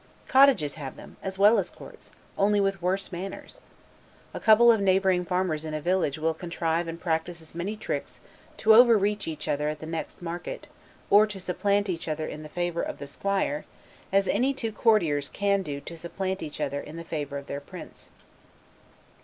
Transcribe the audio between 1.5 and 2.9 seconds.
as courts; only with